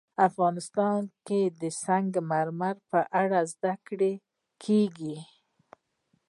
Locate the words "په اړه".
2.91-3.39